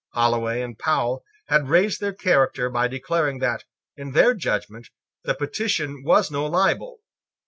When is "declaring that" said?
2.87-3.65